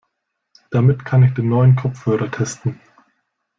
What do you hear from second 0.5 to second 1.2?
Damit